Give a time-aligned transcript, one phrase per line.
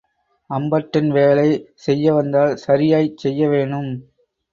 [0.49, 1.49] அம்பட்டன் வேலை
[1.75, 3.91] செய்ய வந்தால் சரியாய்ச் செய்ய வேணும்.